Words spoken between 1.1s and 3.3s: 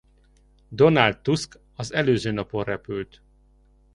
Tusk az előző napon repült.